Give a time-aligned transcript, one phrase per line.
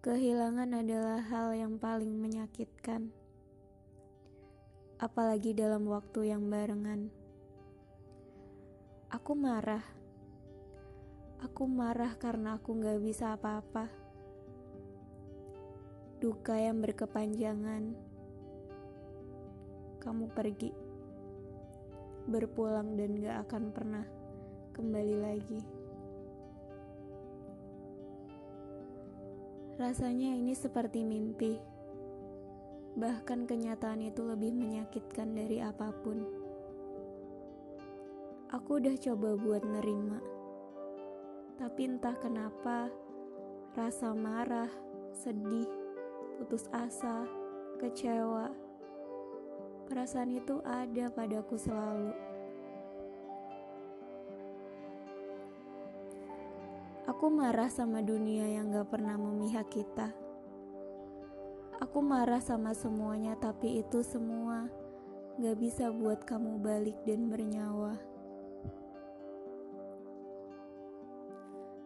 [0.00, 3.12] Kehilangan adalah hal yang paling menyakitkan,
[4.96, 7.12] apalagi dalam waktu yang barengan.
[9.12, 9.84] Aku marah.
[11.44, 13.92] Aku marah karena aku gak bisa apa-apa.
[16.16, 17.92] Duka yang berkepanjangan.
[20.00, 20.72] Kamu pergi,
[22.24, 24.08] berpulang, dan gak akan pernah
[24.72, 25.79] kembali lagi.
[29.80, 31.56] Rasanya ini seperti mimpi.
[33.00, 36.20] Bahkan kenyataan itu lebih menyakitkan dari apa pun.
[38.52, 40.20] Aku udah coba buat nerima.
[41.56, 42.92] Tapi entah kenapa
[43.72, 44.68] rasa marah,
[45.16, 45.72] sedih,
[46.36, 47.24] putus asa,
[47.80, 48.52] kecewa,
[49.88, 52.29] perasaan itu ada padaku selalu.
[57.10, 60.14] Aku marah sama dunia yang gak pernah memihak kita.
[61.82, 64.70] Aku marah sama semuanya, tapi itu semua
[65.34, 67.98] gak bisa buat kamu balik dan bernyawa.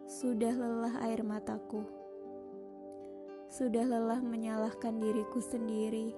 [0.05, 1.81] Sudah lelah air mataku.
[3.49, 6.13] Sudah lelah menyalahkan diriku sendiri.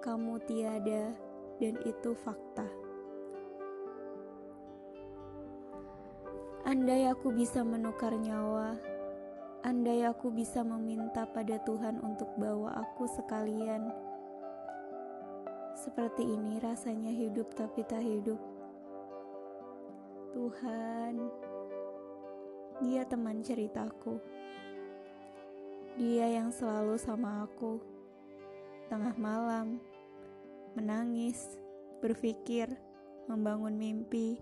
[0.00, 1.12] Kamu tiada,
[1.60, 2.81] dan itu fakta.
[6.72, 8.80] Andai aku bisa menukar nyawa,
[9.60, 13.92] andai aku bisa meminta pada Tuhan untuk bawa aku sekalian.
[15.76, 18.40] Seperti ini rasanya hidup tapi tak hidup.
[20.32, 21.28] Tuhan,
[22.80, 24.16] dia teman ceritaku.
[26.00, 27.84] Dia yang selalu sama aku.
[28.88, 29.76] Tengah malam,
[30.72, 31.52] menangis,
[32.00, 32.72] berpikir,
[33.28, 34.40] membangun mimpi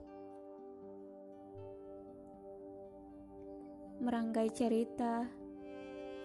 [4.01, 5.29] merangkai cerita.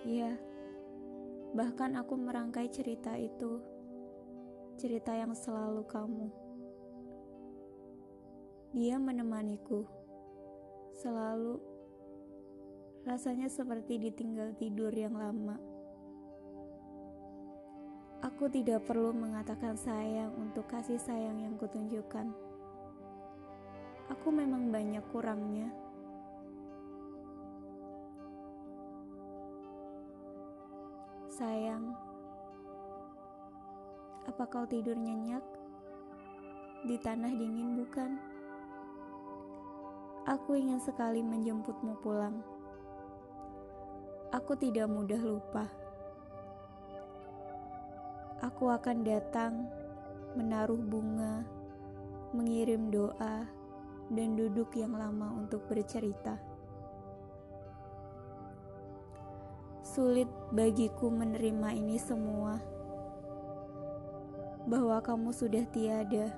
[0.07, 0.31] Ya,
[1.51, 3.59] bahkan aku merangkai cerita itu,
[4.79, 6.27] cerita yang selalu kamu.
[8.71, 9.83] Dia menemaniku,
[10.95, 11.59] selalu
[13.03, 15.59] rasanya seperti ditinggal tidur yang lama.
[18.23, 22.31] Aku tidak perlu mengatakan sayang untuk kasih sayang yang kutunjukkan.
[24.15, 25.84] Aku memang banyak kurangnya
[31.35, 31.91] Sayang,
[34.23, 35.43] apa kau tidur nyenyak?
[36.87, 38.15] Di tanah dingin bukan?
[40.31, 42.39] Aku ingin sekali menjemputmu pulang.
[44.31, 45.67] Aku tidak mudah lupa.
[48.39, 49.67] Aku akan datang,
[50.39, 51.43] menaruh bunga,
[52.31, 53.43] mengirim doa,
[54.07, 56.54] dan duduk yang lama untuk bercerita.
[59.95, 62.59] Sulit bagiku menerima ini semua,
[64.67, 66.35] bahwa kamu sudah tiada.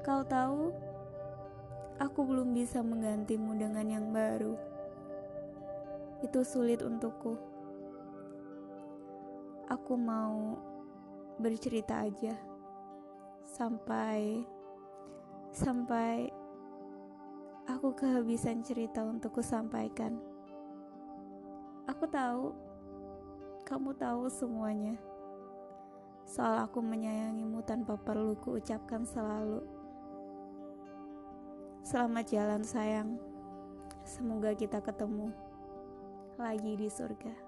[0.00, 0.72] Kau tahu,
[2.00, 4.56] aku belum bisa menggantimu dengan yang baru.
[6.24, 7.36] Itu sulit untukku.
[9.68, 10.56] Aku mau
[11.36, 12.32] bercerita aja
[13.44, 14.40] sampai
[15.52, 16.32] sampai
[17.68, 20.37] aku kehabisan cerita untuk kusampaikan.
[21.88, 22.52] Aku tahu,
[23.64, 24.92] kamu tahu semuanya.
[26.28, 29.64] Soal aku menyayangimu tanpa perlu kuucapkan selalu.
[31.80, 33.16] Selamat jalan sayang.
[34.04, 35.32] Semoga kita ketemu
[36.36, 37.47] lagi di surga.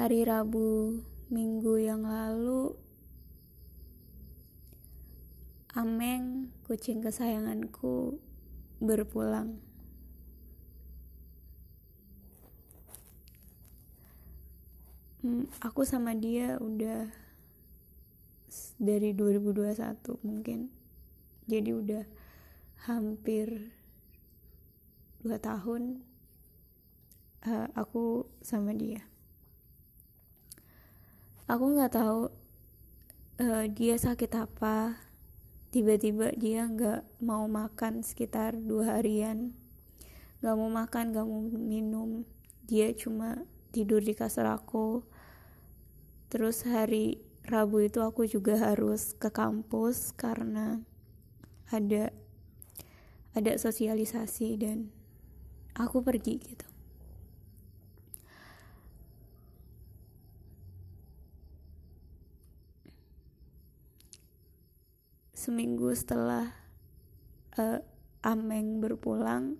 [0.00, 0.96] Hari Rabu
[1.28, 2.72] minggu yang lalu
[5.76, 8.16] Ameng, kucing kesayanganku,
[8.80, 9.60] berpulang.
[15.20, 17.12] Hmm, aku sama dia udah
[18.80, 20.72] dari 2021 mungkin.
[21.44, 22.04] Jadi udah
[22.88, 23.68] hampir
[25.20, 26.00] dua tahun
[27.44, 29.04] uh, aku sama dia
[31.50, 32.30] aku nggak tahu
[33.42, 35.02] uh, dia sakit apa.
[35.74, 39.54] Tiba-tiba dia nggak mau makan sekitar dua harian.
[40.42, 42.22] Nggak mau makan nggak mau minum.
[42.70, 43.42] Dia cuma
[43.74, 45.02] tidur di kasur aku.
[46.30, 50.78] Terus hari Rabu itu aku juga harus ke kampus karena
[51.66, 52.14] ada
[53.34, 54.94] ada sosialisasi dan
[55.74, 56.69] aku pergi gitu
[65.40, 66.52] seminggu setelah
[67.56, 67.80] uh,
[68.20, 69.56] Ameng berpulang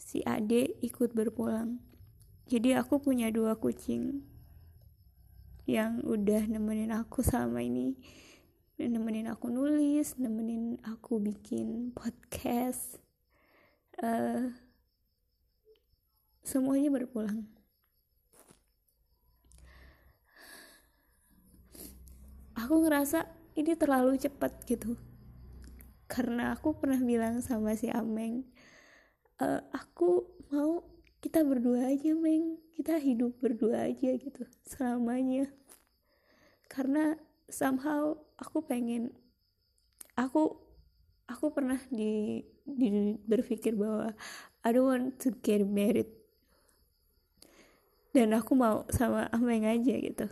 [0.00, 1.84] si Ade ikut berpulang.
[2.48, 4.24] Jadi aku punya dua kucing
[5.68, 8.00] yang udah nemenin aku selama ini.
[8.80, 12.96] Nemenin aku nulis nemenin aku bikin podcast
[14.00, 14.48] uh,
[16.40, 17.44] semuanya berpulang
[22.64, 23.28] aku ngerasa
[23.60, 24.96] ini terlalu cepat gitu.
[26.08, 28.48] Karena aku pernah bilang sama si Ameng
[29.36, 30.80] e, aku mau
[31.20, 32.60] kita berdua aja Meng.
[32.72, 35.48] Kita hidup berdua aja gitu selamanya.
[36.72, 37.20] Karena
[37.52, 39.12] somehow aku pengen
[40.16, 40.56] aku
[41.28, 44.12] aku pernah di, di berpikir bahwa
[44.64, 46.08] I don't want to get married.
[48.14, 50.28] Dan aku mau sama Ameng aja gitu.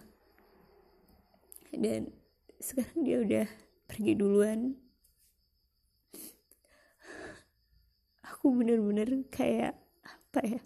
[1.72, 2.21] Dan
[2.62, 3.46] sekarang dia udah
[3.90, 4.78] pergi duluan.
[8.22, 9.74] Aku bener-bener kayak
[10.06, 10.62] apa ya?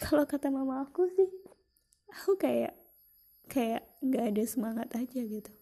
[0.00, 1.30] Kalau kata mama aku sih
[2.12, 2.74] aku kayak
[3.46, 5.52] kayak nggak ada semangat aja gitu.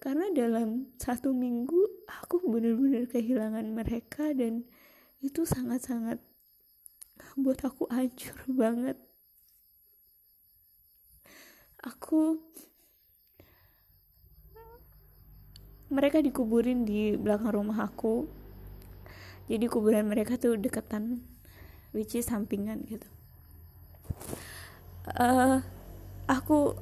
[0.00, 4.64] Karena dalam satu minggu aku bener-bener kehilangan mereka dan
[5.20, 6.22] itu sangat-sangat
[7.36, 8.96] buat aku hancur banget
[11.80, 12.36] aku
[15.90, 18.30] mereka dikuburin di belakang rumah aku.
[19.50, 21.26] Jadi kuburan mereka tuh deketan
[21.90, 23.08] which is sampingan gitu.
[25.10, 25.58] Uh,
[26.30, 26.78] aku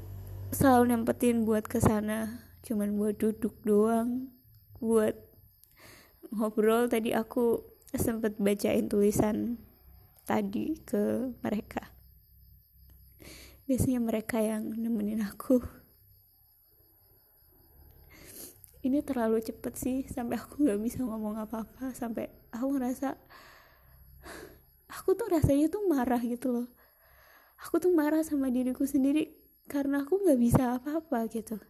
[0.52, 4.28] selalu nempetin buat ke sana cuman buat duduk doang
[4.82, 5.16] buat
[6.28, 6.92] ngobrol.
[6.92, 7.64] Tadi aku
[7.96, 9.56] sempet bacain tulisan
[10.28, 11.77] tadi ke mereka
[13.68, 15.60] biasanya mereka yang nemenin aku.
[18.80, 23.12] Ini terlalu cepet sih sampai aku nggak bisa ngomong apa-apa sampai aku ngerasa
[24.96, 26.68] aku tuh rasanya tuh marah gitu loh.
[27.60, 29.36] Aku tuh marah sama diriku sendiri
[29.68, 31.60] karena aku nggak bisa apa-apa gitu.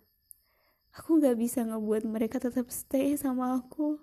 [0.95, 3.99] Aku nggak bisa ngebuat mereka tetap stay sama aku.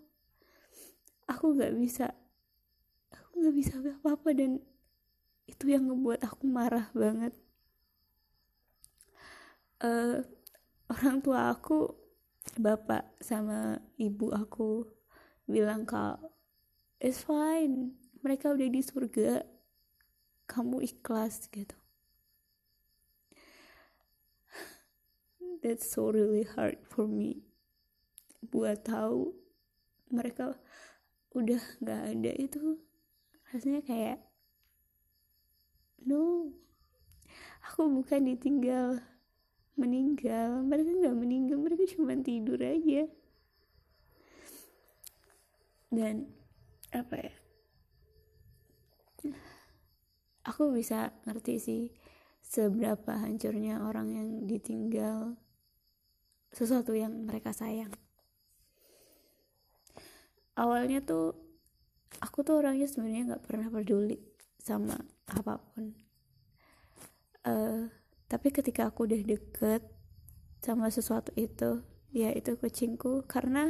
[1.31, 2.11] Aku nggak bisa
[3.15, 4.59] aku nggak bisa apa-apa dan
[5.47, 7.31] itu yang ngebuat aku marah banget
[9.81, 10.23] uh,
[10.91, 11.91] orang tua aku
[12.55, 14.85] bapak sama ibu aku
[15.49, 16.21] bilang kak
[17.01, 19.45] it's fine mereka udah di surga
[20.45, 21.77] kamu ikhlas gitu.
[25.61, 27.45] That's so really hard for me
[28.45, 29.33] buat tahu
[30.13, 30.53] mereka
[31.33, 32.81] udah nggak ada itu.
[33.49, 34.19] Rasanya kayak
[36.05, 36.53] no
[37.65, 39.01] aku bukan ditinggal
[39.75, 40.63] meninggal.
[40.63, 43.07] Mereka nggak meninggal mereka cuma tidur aja.
[45.91, 46.27] Dan
[46.91, 47.33] apa ya?
[50.45, 51.83] Aku bisa ngerti sih
[52.45, 55.35] seberapa hancurnya orang yang ditinggal
[56.53, 57.91] sesuatu yang mereka sayang.
[60.55, 61.35] Awalnya tuh
[62.23, 64.21] aku tuh orangnya sebenarnya nggak pernah peduli
[64.61, 64.95] sama
[65.27, 65.91] apa pun.
[67.45, 67.91] Uh,
[68.25, 69.85] tapi ketika aku udah deket
[70.65, 73.27] sama sesuatu itu ya itu kucingku.
[73.29, 73.69] Karena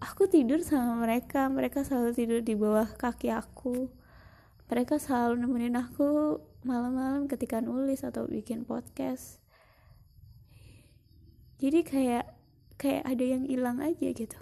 [0.00, 3.92] aku tidur sama mereka mereka selalu tidur di bawah kaki aku.
[4.66, 9.38] Mereka selalu nemenin aku malam-malam ketika nulis atau bikin podcast.
[11.60, 12.26] Jadi kayak
[12.80, 14.38] kayak ada yang hilang aja gitu.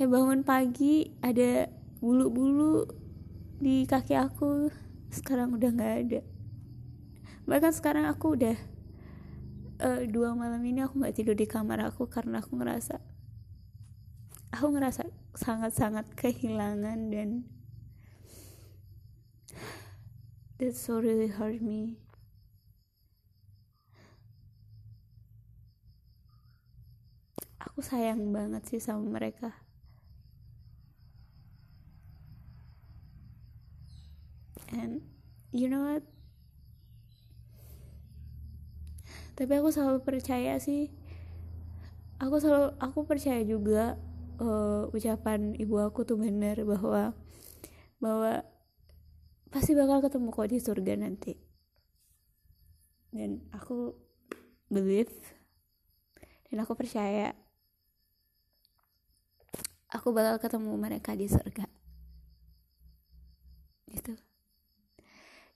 [0.00, 1.70] Ya bangun pagi ada
[2.02, 2.90] bulu-bulu
[3.62, 4.72] di kaki aku
[5.12, 6.20] sekarang udah nggak ada.
[7.44, 8.56] Bahkan sekarang aku udah
[9.84, 12.96] uh, dua malam ini aku nggak tidur di kamar aku karena aku ngerasa
[14.56, 17.44] aku ngerasa sangat-sangat kehilangan dan
[20.56, 21.98] that so really hurt me.
[27.58, 29.71] Aku sayang banget sih sama mereka
[34.72, 35.04] and
[35.52, 36.04] you know what?
[39.36, 40.92] Tapi aku selalu percaya sih.
[42.20, 43.96] Aku selalu aku percaya juga
[44.40, 47.16] uh, ucapan ibu aku tuh bener bahwa
[47.98, 48.32] bahwa
[49.52, 51.34] pasti bakal ketemu kok di surga nanti.
[53.12, 53.92] Dan aku
[54.72, 55.12] believe
[56.48, 57.36] dan aku percaya
[59.92, 61.68] aku bakal ketemu mereka di surga.
[63.92, 64.31] Gitu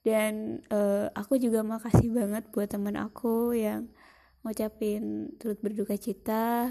[0.07, 3.91] dan uh, aku juga makasih banget buat teman aku yang
[4.47, 6.71] ngucapin turut berduka cita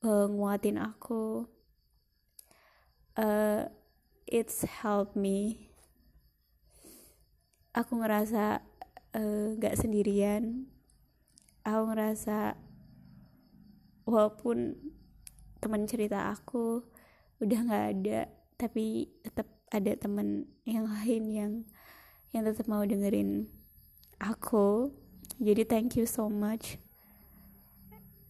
[0.00, 1.44] uh, nguatin aku.
[3.12, 3.68] Uh,
[4.24, 5.68] it's helped me.
[7.76, 8.64] Aku ngerasa
[9.12, 10.64] uh, gak sendirian.
[11.60, 12.56] Aku ngerasa
[14.08, 14.80] walaupun
[15.60, 16.88] teman cerita aku
[17.42, 18.20] udah nggak ada
[18.56, 21.52] tapi tetap ada teman yang lain yang
[22.36, 23.48] yang tetap mau dengerin
[24.20, 24.92] aku.
[25.40, 26.76] Jadi thank you so much.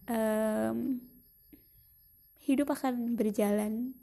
[0.07, 1.03] Um,
[2.47, 3.99] hidup akan berjalan.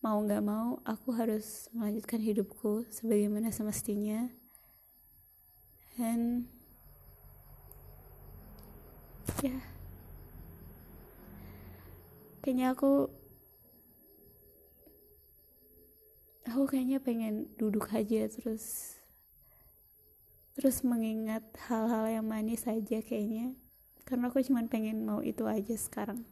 [0.00, 4.32] Mau nggak mau aku harus melanjutkan hidupku sebagaimana semestinya.
[6.00, 6.48] Dan
[9.44, 9.52] ya.
[9.52, 9.72] Yeah
[12.42, 13.06] kayaknya aku
[16.42, 18.98] aku kayaknya pengen duduk aja terus
[20.56, 23.56] terus mengingat hal-hal yang manis aja kayaknya.
[24.08, 26.26] Karena aku cuma pengen mau itu aja sekarang